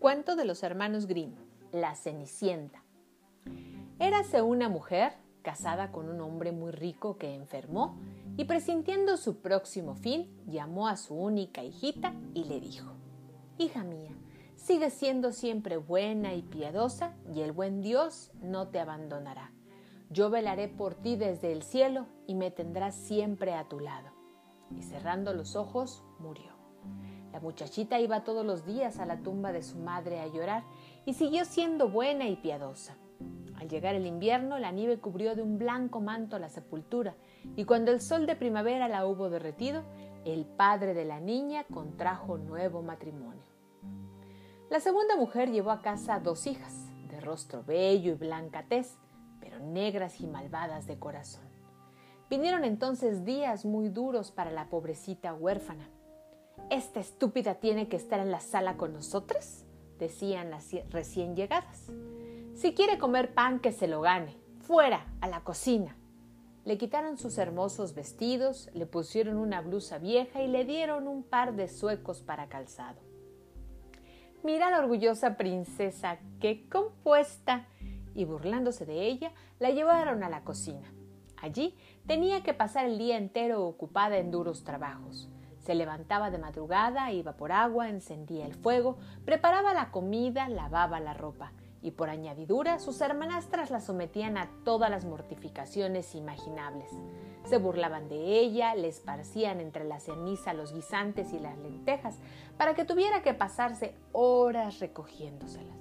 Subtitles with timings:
[0.00, 1.34] Cuento de los hermanos Grimm,
[1.72, 2.82] La Cenicienta.
[3.98, 5.12] Érase una mujer
[5.42, 7.98] casada con un hombre muy rico que enfermó
[8.38, 12.94] y presintiendo su próximo fin, llamó a su única hijita y le dijo,
[13.58, 14.12] Hija mía,
[14.56, 19.52] sigue siendo siempre buena y piadosa y el buen Dios no te abandonará.
[20.08, 24.08] Yo velaré por ti desde el cielo y me tendrás siempre a tu lado.
[24.74, 26.52] Y cerrando los ojos, murió.
[27.32, 30.64] La muchachita iba todos los días a la tumba de su madre a llorar
[31.06, 32.96] y siguió siendo buena y piadosa.
[33.56, 37.14] Al llegar el invierno, la nieve cubrió de un blanco manto la sepultura,
[37.56, 39.84] y cuando el sol de primavera la hubo derretido,
[40.24, 43.42] el padre de la niña contrajo nuevo matrimonio.
[44.70, 48.96] La segunda mujer llevó a casa dos hijas, de rostro bello y blanca tez,
[49.40, 51.44] pero negras y malvadas de corazón.
[52.30, 55.88] Vinieron entonces días muy duros para la pobrecita huérfana
[56.70, 59.66] ¿Esta estúpida tiene que estar en la sala con nosotras?
[59.98, 61.90] decían las recién llegadas.
[62.54, 64.36] Si quiere comer pan, que se lo gane.
[64.60, 65.96] Fuera, a la cocina.
[66.64, 71.56] Le quitaron sus hermosos vestidos, le pusieron una blusa vieja y le dieron un par
[71.56, 73.00] de suecos para calzado.
[74.44, 77.66] Mira la orgullosa princesa, qué compuesta.
[78.14, 80.86] Y burlándose de ella, la llevaron a la cocina.
[81.36, 85.28] Allí tenía que pasar el día entero ocupada en duros trabajos.
[85.70, 91.14] Se levantaba de madrugada, iba por agua, encendía el fuego, preparaba la comida, lavaba la
[91.14, 96.90] ropa, y por añadidura sus hermanastras la sometían a todas las mortificaciones imaginables.
[97.44, 102.18] Se burlaban de ella, le esparcían entre la ceniza los guisantes y las lentejas
[102.58, 105.78] para que tuviera que pasarse horas recogiéndoselas.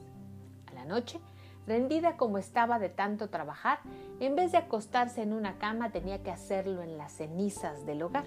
[0.67, 1.19] A la noche,
[1.65, 3.79] rendida como estaba de tanto trabajar,
[4.19, 8.25] en vez de acostarse en una cama tenía que hacerlo en las cenizas del hogar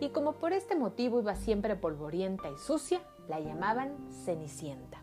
[0.00, 5.02] y como por este motivo iba siempre polvorienta y sucia, la llamaban Cenicienta.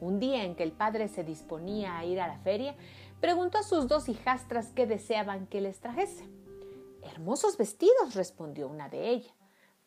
[0.00, 2.76] Un día en que el padre se disponía a ir a la feria,
[3.20, 6.24] preguntó a sus dos hijastras qué deseaban que les trajese.
[7.02, 9.34] Hermosos vestidos, respondió una de ellas.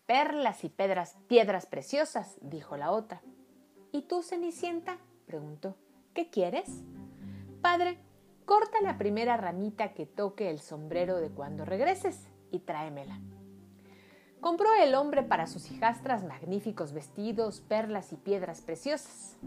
[0.05, 3.21] Perlas y pedras, piedras preciosas, dijo la otra.
[3.93, 4.97] ¿Y tú, Cenicienta?
[5.25, 5.75] preguntó.
[6.13, 6.83] ¿Qué quieres?
[7.61, 7.97] Padre,
[8.45, 13.21] corta la primera ramita que toque el sombrero de cuando regreses y tráemela.
[14.41, 19.37] Compró el hombre para sus hijastras magníficos vestidos, perlas y piedras preciosas.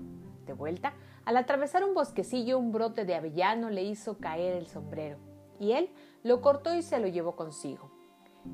[0.47, 0.95] De vuelta,
[1.25, 5.19] al atravesar un bosquecillo, un brote de avellano le hizo caer el sombrero,
[5.59, 5.91] y él
[6.23, 7.91] lo cortó y se lo llevó consigo.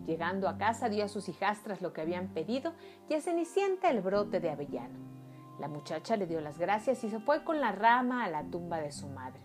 [0.06, 2.72] Llegando a casa dio a sus hijastras lo que habían pedido
[3.10, 4.98] y a Cenicienta el brote de avellano.
[5.58, 8.78] La muchacha le dio las gracias y se fue con la rama a la tumba
[8.78, 9.42] de su madre.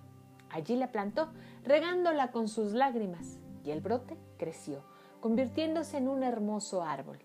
[0.49, 1.33] Allí la plantó,
[1.65, 4.94] regándola con sus lágrimas, y el brote creció
[5.25, 7.17] convirtiéndose en un hermoso árbol.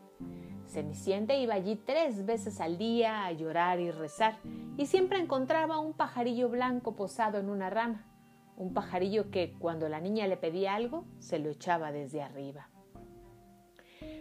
[0.67, 4.39] Cenicienta iba allí tres veces al día a llorar y rezar,
[4.79, 8.11] y siempre encontraba un pajarillo blanco posado en una rama,
[8.57, 12.71] un pajarillo que, cuando la niña le pedía algo, se lo echaba desde arriba.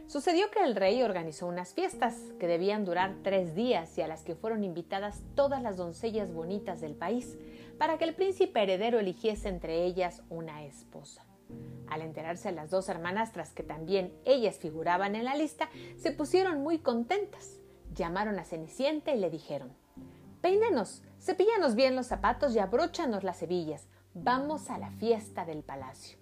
[0.07, 4.23] Sucedió que el rey organizó unas fiestas que debían durar tres días y a las
[4.23, 7.37] que fueron invitadas todas las doncellas bonitas del país,
[7.77, 11.28] para que el príncipe heredero eligiese entre ellas una esposa.
[11.87, 16.79] Al enterarse las dos hermanastras que también ellas figuraban en la lista, se pusieron muy
[16.79, 17.59] contentas.
[17.93, 19.73] Llamaron a Cenicienta y le dijeron
[20.41, 23.89] Peínanos, cepíllanos bien los zapatos y abróchanos las hebillas.
[24.13, 26.17] Vamos a la fiesta del palacio.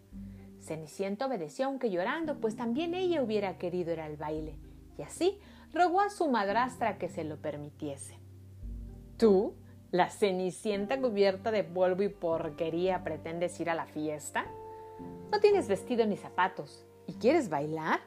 [0.59, 4.57] Cenicienta obedeció aunque llorando, pues también ella hubiera querido ir al baile,
[4.97, 5.39] y así
[5.71, 8.17] rogó a su madrastra que se lo permitiese.
[9.17, 9.53] ¿Tú,
[9.91, 14.45] la Cenicienta cubierta de polvo y porquería, pretendes ir a la fiesta?
[15.31, 16.85] No tienes vestido ni zapatos.
[17.05, 17.99] ¿Y quieres bailar?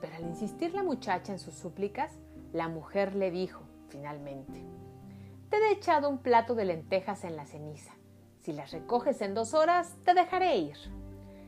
[0.00, 2.12] Pero al insistir la muchacha en sus súplicas,
[2.52, 4.60] la mujer le dijo, finalmente,
[5.50, 7.92] Te he echado un plato de lentejas en la ceniza.
[8.40, 10.76] Si las recoges en dos horas, te dejaré ir.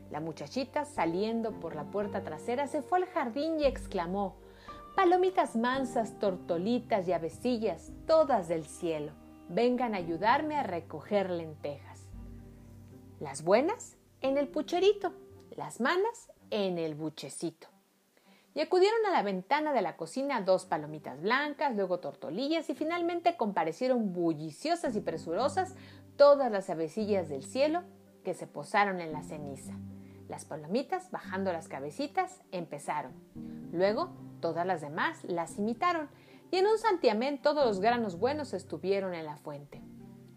[0.09, 4.37] La muchachita, saliendo por la puerta trasera, se fue al jardín y exclamó,
[4.95, 9.11] Palomitas mansas, tortolitas y avecillas, todas del cielo,
[9.49, 12.07] vengan a ayudarme a recoger lentejas.
[13.19, 15.13] Las buenas en el pucherito,
[15.55, 17.67] las manas en el buchecito.
[18.53, 23.37] Y acudieron a la ventana de la cocina dos palomitas blancas, luego tortolillas y finalmente
[23.37, 25.75] comparecieron bulliciosas y presurosas
[26.17, 27.83] todas las avecillas del cielo
[28.23, 29.73] que se posaron en la ceniza.
[30.27, 33.13] Las palomitas, bajando las cabecitas, empezaron.
[33.71, 34.09] Luego,
[34.41, 36.09] todas las demás las imitaron
[36.51, 39.81] y en un santiamén todos los granos buenos estuvieron en la fuente.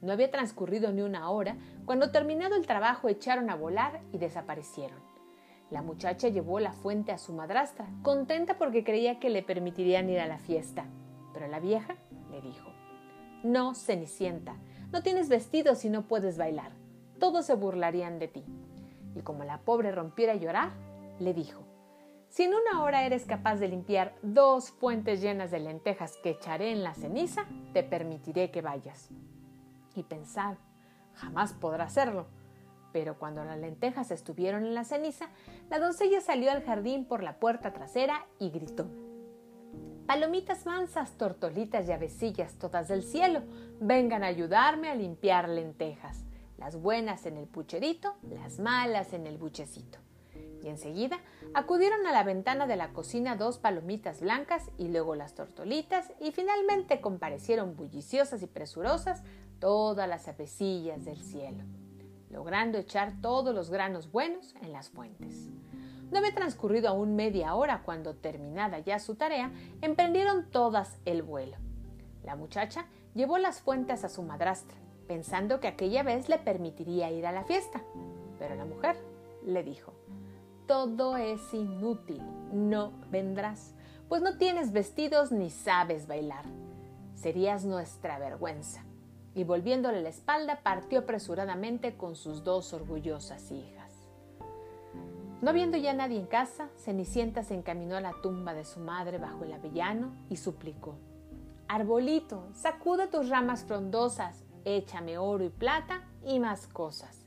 [0.03, 1.57] No había transcurrido ni una hora
[1.87, 4.99] cuando terminado el trabajo echaron a volar y desaparecieron.
[5.71, 10.21] La muchacha llevó la fuente a su madrastra, contenta porque creía que le permitirían ir
[10.21, 10.85] a la fiesta.
[11.33, 11.97] Pero la vieja
[12.31, 12.69] le dijo,
[13.43, 14.57] No, Cenicienta,
[14.91, 16.73] no tienes vestidos y no puedes bailar.
[17.19, 18.45] Todos se burlarían de ti.
[19.15, 20.73] Y como la pobre rompiera a llorar,
[21.21, 21.63] le dijo,
[22.29, 26.73] si en una hora eres capaz de limpiar dos fuentes llenas de lentejas que echaré
[26.73, 27.45] en la ceniza,
[27.75, 29.11] te permitiré que vayas.
[29.95, 30.57] Y pensad,
[31.15, 32.27] jamás podrá hacerlo.
[32.93, 35.29] Pero cuando las lentejas estuvieron en la ceniza,
[35.71, 38.87] la doncella salió al jardín por la puerta trasera y gritó.
[40.07, 43.43] Palomitas mansas, tortolitas y avecillas, todas del cielo,
[43.81, 46.25] vengan a ayudarme a limpiar lentejas.
[46.59, 49.99] Las buenas en el pucherito, las malas en el buchecito.
[50.63, 51.19] Y enseguida
[51.55, 56.31] acudieron a la ventana de la cocina dos palomitas blancas y luego las tortolitas y
[56.33, 59.23] finalmente comparecieron bulliciosas y presurosas
[59.63, 61.63] todas las avecillas del cielo,
[62.31, 65.51] logrando echar todos los granos buenos en las fuentes.
[66.11, 71.59] No había transcurrido aún media hora cuando, terminada ya su tarea, emprendieron todas el vuelo.
[72.25, 74.77] La muchacha llevó las fuentes a su madrastra,
[75.07, 77.85] pensando que aquella vez le permitiría ir a la fiesta.
[78.41, 78.97] Pero la mujer
[79.47, 79.95] le dijo,
[80.67, 82.21] todo es inútil,
[82.53, 83.77] no vendrás,
[84.09, 86.47] pues no tienes vestidos ni sabes bailar.
[87.15, 88.83] Serías nuestra vergüenza
[89.35, 93.91] y volviéndole la espalda partió apresuradamente con sus dos orgullosas hijas.
[95.41, 99.19] No viendo ya nadie en casa, Cenicienta se encaminó a la tumba de su madre
[99.19, 100.97] bajo el avellano y suplicó
[101.73, 107.25] Arbolito, sacude tus ramas frondosas, échame oro y plata y más cosas.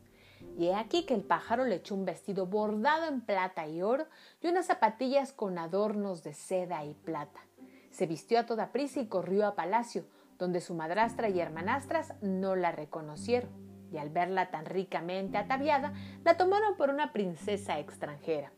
[0.57, 4.05] Y he aquí que el pájaro le echó un vestido bordado en plata y oro
[4.41, 7.41] y unas zapatillas con adornos de seda y plata.
[7.89, 10.05] Se vistió a toda prisa y corrió a palacio,
[10.37, 13.49] donde su madrastra y hermanastras no la reconocieron,
[13.91, 15.93] y al verla tan ricamente ataviada,
[16.23, 18.51] la tomaron por una princesa extranjera.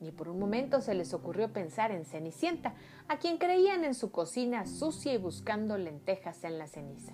[0.00, 2.74] Ni por un momento se les ocurrió pensar en Cenicienta,
[3.06, 7.12] a quien creían en su cocina sucia y buscando lentejas en la ceniza.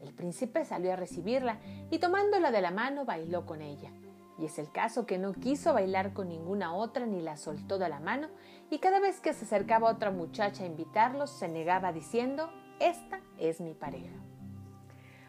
[0.00, 1.58] El príncipe salió a recibirla
[1.90, 3.90] y tomándola de la mano bailó con ella.
[4.38, 7.90] Y es el caso que no quiso bailar con ninguna otra ni la soltó de
[7.90, 8.28] la mano,
[8.70, 12.50] y cada vez que se acercaba otra muchacha a invitarlos, se negaba diciendo
[12.80, 14.14] esta es mi pareja.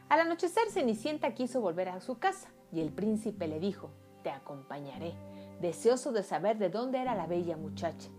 [0.09, 3.91] Al anochecer Cenicienta quiso volver a su casa y el príncipe le dijo,
[4.23, 5.13] te acompañaré,
[5.61, 8.09] deseoso de saber de dónde era la bella muchacha.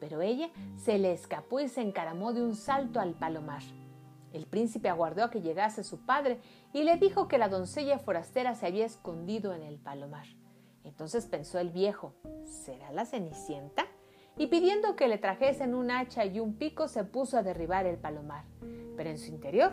[0.00, 3.62] Pero ella se le escapó y se encaramó de un salto al palomar.
[4.32, 6.40] El príncipe aguardó a que llegase su padre
[6.72, 10.26] y le dijo que la doncella forastera se había escondido en el palomar.
[10.84, 12.14] Entonces pensó el viejo,
[12.44, 13.86] ¿será la Cenicienta?
[14.36, 17.98] y pidiendo que le trajesen un hacha y un pico se puso a derribar el
[17.98, 18.44] palomar.
[18.96, 19.72] Pero en su interior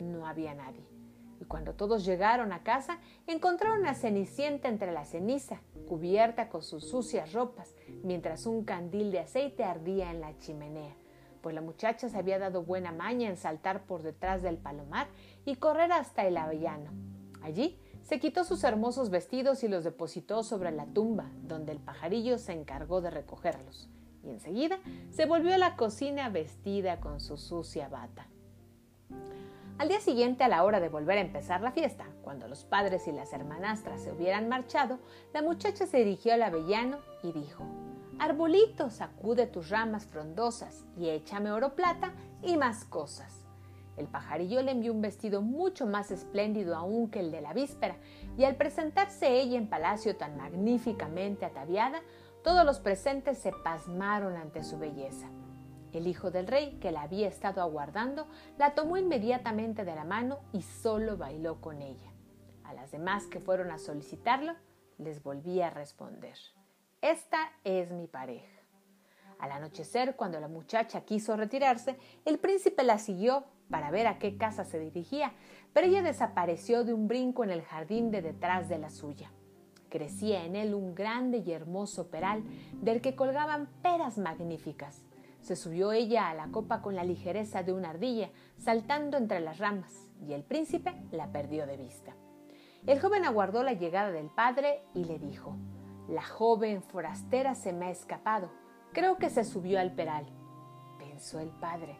[0.00, 0.92] no había nadie.
[1.40, 6.88] Y cuando todos llegaron a casa, encontraron a Cenicienta entre la ceniza, cubierta con sus
[6.88, 7.74] sucias ropas,
[8.04, 10.94] mientras un candil de aceite ardía en la chimenea,
[11.40, 15.08] pues la muchacha se había dado buena maña en saltar por detrás del palomar
[15.44, 16.92] y correr hasta el avellano.
[17.42, 22.38] Allí se quitó sus hermosos vestidos y los depositó sobre la tumba, donde el pajarillo
[22.38, 23.88] se encargó de recogerlos,
[24.22, 24.78] y enseguida
[25.10, 28.28] se volvió a la cocina vestida con su sucia bata.
[29.78, 33.08] Al día siguiente, a la hora de volver a empezar la fiesta, cuando los padres
[33.08, 34.98] y las hermanastras se hubieran marchado,
[35.32, 37.64] la muchacha se dirigió al avellano y dijo,
[38.18, 43.44] Arbolito, sacude tus ramas frondosas y échame oro plata y más cosas.
[43.96, 47.96] El pajarillo le envió un vestido mucho más espléndido aún que el de la víspera,
[48.38, 52.00] y al presentarse ella en palacio tan magníficamente ataviada,
[52.44, 55.28] todos los presentes se pasmaron ante su belleza.
[55.92, 58.26] El hijo del rey, que la había estado aguardando,
[58.58, 62.10] la tomó inmediatamente de la mano y solo bailó con ella.
[62.64, 64.54] A las demás que fueron a solicitarlo,
[64.98, 66.36] les volvía a responder,
[67.00, 68.46] Esta es mi pareja.
[69.38, 74.36] Al anochecer, cuando la muchacha quiso retirarse, el príncipe la siguió para ver a qué
[74.36, 75.32] casa se dirigía,
[75.72, 79.32] pero ella desapareció de un brinco en el jardín de detrás de la suya.
[79.88, 82.44] Crecía en él un grande y hermoso peral
[82.80, 85.02] del que colgaban peras magníficas.
[85.42, 89.58] Se subió ella a la copa con la ligereza de una ardilla, saltando entre las
[89.58, 92.14] ramas, y el príncipe la perdió de vista.
[92.86, 95.56] El joven aguardó la llegada del padre y le dijo,
[96.08, 98.52] La joven forastera se me ha escapado,
[98.92, 100.26] creo que se subió al peral.
[101.00, 101.96] Pensó el padre,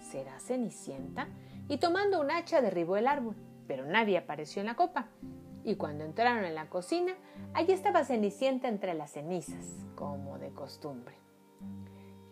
[0.00, 1.28] ¿será Cenicienta?
[1.68, 3.36] Y tomando un hacha derribó el árbol,
[3.66, 5.08] pero nadie apareció en la copa.
[5.64, 7.12] Y cuando entraron en la cocina,
[7.52, 11.25] allí estaba Cenicienta entre las cenizas, como de costumbre.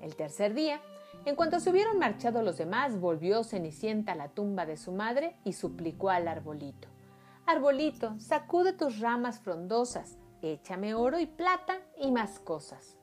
[0.04, 0.80] El tercer día,
[1.24, 5.34] en cuanto se hubieron marchado los demás, volvió Cenicienta a la tumba de su madre
[5.44, 6.88] y suplicó al arbolito.
[7.46, 12.98] Arbolito, sacude tus ramas frondosas, échame oro y plata y más cosas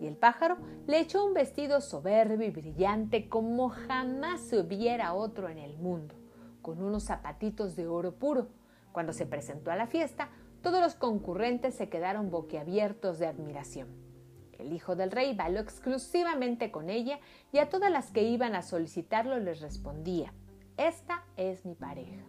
[0.00, 5.48] y el pájaro le echó un vestido soberbio y brillante como jamás se hubiera otro
[5.48, 6.14] en el mundo,
[6.62, 8.48] con unos zapatitos de oro puro.
[8.92, 10.30] Cuando se presentó a la fiesta,
[10.62, 14.05] todos los concurrentes se quedaron boquiabiertos de admiración.
[14.58, 17.18] El hijo del rey bailó exclusivamente con ella
[17.52, 20.32] y a todas las que iban a solicitarlo les respondía,
[20.76, 22.24] Esta es mi pareja.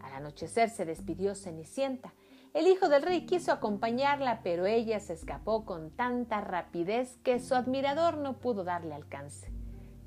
[0.00, 2.12] Al anochecer se despidió Cenicienta.
[2.52, 7.54] El hijo del rey quiso acompañarla, pero ella se escapó con tanta rapidez que su
[7.54, 9.52] admirador no pudo darle alcance.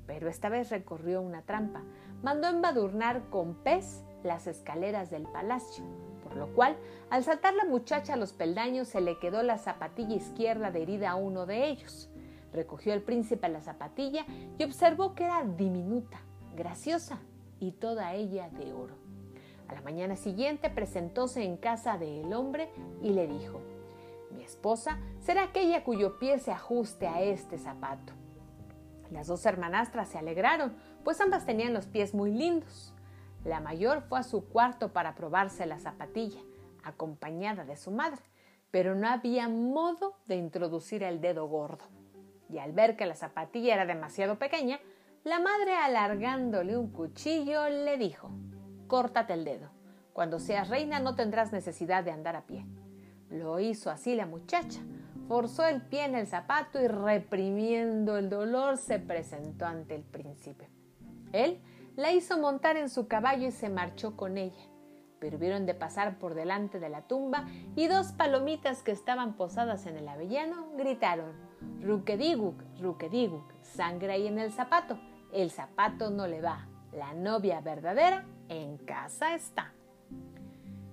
[0.06, 1.82] Pero esta vez recorrió una trampa.
[2.22, 5.84] Mandó embadurnar con pez las escaleras del palacio,
[6.34, 6.76] por lo cual,
[7.10, 11.14] al saltar la muchacha a los peldaños, se le quedó la zapatilla izquierda herida a
[11.14, 12.10] uno de ellos.
[12.52, 14.26] Recogió el príncipe la zapatilla
[14.58, 16.18] y observó que era diminuta,
[16.56, 17.20] graciosa
[17.60, 18.96] y toda ella de oro.
[19.68, 22.68] A la mañana siguiente presentóse en casa del hombre
[23.00, 23.60] y le dijo,
[24.32, 28.12] mi esposa será aquella cuyo pie se ajuste a este zapato.
[29.12, 30.74] Las dos hermanastras se alegraron,
[31.04, 32.93] pues ambas tenían los pies muy lindos.
[33.44, 36.40] La mayor fue a su cuarto para probarse la zapatilla,
[36.82, 38.22] acompañada de su madre,
[38.70, 41.84] pero no había modo de introducir el dedo gordo.
[42.48, 44.80] Y al ver que la zapatilla era demasiado pequeña,
[45.24, 48.30] la madre alargándole un cuchillo le dijo,
[48.86, 49.70] córtate el dedo.
[50.12, 52.66] Cuando seas reina no tendrás necesidad de andar a pie.
[53.30, 54.80] Lo hizo así la muchacha.
[55.28, 60.68] Forzó el pie en el zapato y reprimiendo el dolor se presentó ante el príncipe.
[61.32, 61.60] Él
[61.96, 64.68] la hizo montar en su caballo y se marchó con ella.
[65.20, 67.46] Pero vieron de pasar por delante de la tumba
[67.76, 71.32] y dos palomitas que estaban posadas en el avellano gritaron:
[71.80, 74.98] Ruquediguk, Ruquediguk, sangre ahí en el zapato.
[75.32, 76.68] El zapato no le va.
[76.92, 79.72] La novia verdadera en casa está.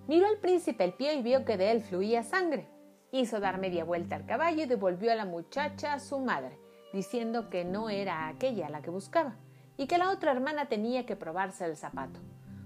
[0.08, 2.68] Miró al príncipe el pie y vio que de él fluía sangre.
[3.12, 6.58] Hizo dar media vuelta al caballo y devolvió a la muchacha a su madre,
[6.94, 9.36] diciendo que no era aquella la que buscaba
[9.78, 12.20] y que la otra hermana tenía que probarse el zapato.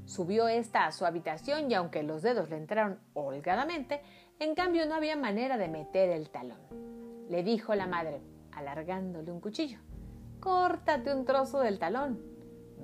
[0.05, 4.01] Subió ésta a su habitación y aunque los dedos le entraron holgadamente,
[4.39, 6.59] en cambio no había manera de meter el talón.
[7.29, 8.21] Le dijo la madre,
[8.51, 9.79] alargándole un cuchillo,
[10.39, 12.35] córtate un trozo del talón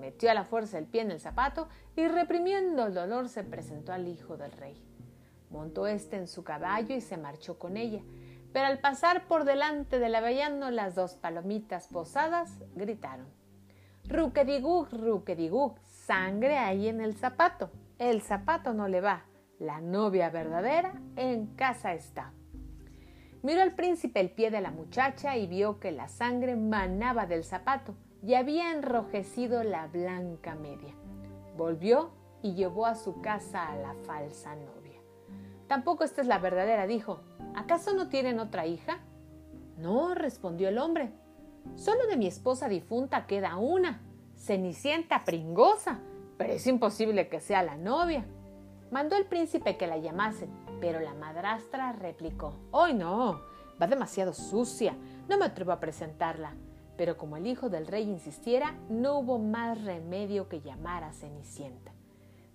[0.02, 3.94] metió a la fuerza el pie en el zapato y reprimiendo el dolor se presentó
[3.94, 4.84] al hijo del rey.
[5.50, 8.02] Montó éste en su caballo y se marchó con ella,
[8.52, 13.28] pero al pasar por delante del avellano las dos palomitas posadas gritaron
[14.08, 17.70] Ruquedigug, Ruquedigug, sangre ahí en el zapato.
[17.98, 19.26] El zapato no le va.
[19.60, 22.34] La novia verdadera en casa está.
[23.44, 27.44] Miró al príncipe el pie de la muchacha y vio que la sangre manaba del
[27.44, 30.94] zapato y había enrojecido la blanca media.
[31.58, 35.00] Volvió y llevó a su casa a la falsa novia.
[35.68, 37.22] Tampoco esta es la verdadera, dijo.
[37.56, 39.00] ¿Acaso no tienen otra hija?
[39.78, 41.12] No, respondió el hombre.
[41.76, 44.02] Solo de mi esposa difunta queda una,
[44.36, 46.00] Cenicienta pringosa,
[46.38, 48.26] pero es imposible que sea la novia.
[48.90, 50.50] Mandó el príncipe que la llamasen,
[50.80, 53.40] pero la madrastra replicó, ¡Hoy no!
[53.80, 54.96] Va demasiado sucia,
[55.30, 56.56] no me atrevo a presentarla.
[56.98, 61.94] Pero como el hijo del rey insistiera, no hubo más remedio que llamar a Cenicienta.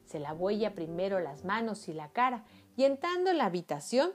[0.04, 2.44] Se lavó ella primero las manos y la cara,
[2.76, 4.10] y entrando en la habitación,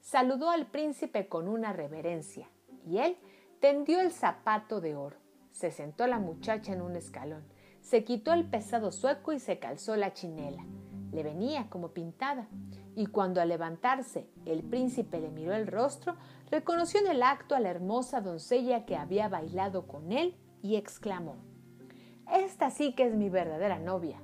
[0.00, 2.48] saludó al príncipe con una reverencia,
[2.86, 3.16] y él
[3.64, 5.16] tendió el zapato de oro.
[5.50, 7.44] Se sentó la muchacha en un escalón,
[7.80, 10.62] se quitó el pesado sueco y se calzó la chinela.
[11.12, 12.46] Le venía como pintada,
[12.94, 16.14] y cuando al levantarse el príncipe le miró el rostro,
[16.50, 21.36] reconoció en el acto a la hermosa doncella que había bailado con él y exclamó,
[22.30, 24.20] Esta sí que es mi verdadera novia.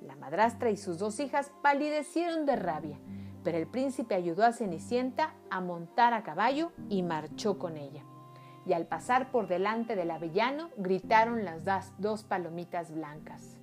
[0.00, 2.98] La madrastra y sus dos hijas palidecieron de rabia,
[3.44, 8.06] pero el príncipe ayudó a Cenicienta a montar a caballo y marchó con ella.
[8.70, 11.64] Y al pasar por delante del avellano gritaron las
[11.98, 13.56] dos palomitas blancas.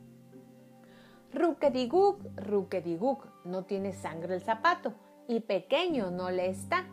[1.32, 4.92] Ruquedigug, Ruquedigug, no tiene sangre el zapato
[5.30, 6.84] y pequeño no le está.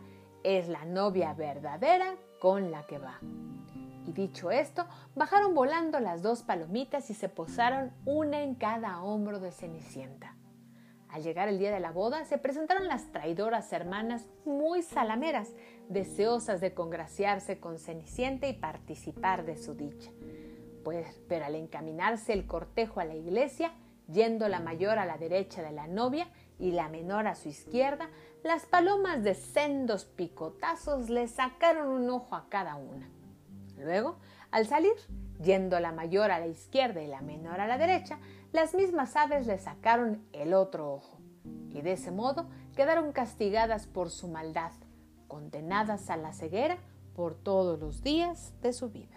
[0.45, 3.19] Es la novia verdadera con la que va.
[4.07, 9.41] Y dicho esto, bajaron volando las dos palomitas y se posaron una en cada hombro
[9.41, 10.37] de Cenicienta.
[11.15, 15.53] Al llegar el día de la boda, se presentaron las traidoras hermanas muy salameras,
[15.87, 20.11] deseosas de congraciarse con Cenicienta y participar de su dicha.
[20.83, 23.71] Pues, pero al encaminarse el cortejo a la iglesia,
[24.11, 26.27] yendo la mayor a la derecha de la novia
[26.59, 28.09] y la menor a su izquierda,
[28.43, 33.09] las palomas de sendos picotazos le sacaron un ojo a cada una.
[33.77, 34.17] Luego,
[34.51, 34.95] al salir,
[35.41, 38.19] yendo la mayor a la izquierda y la menor a la derecha,
[38.55, 41.17] las mismas aves le sacaron el otro ojo,
[41.71, 44.71] y de ese modo quedaron castigadas por su maldad,
[45.27, 46.77] condenadas a la ceguera
[47.17, 49.14] por todos los días de su vida.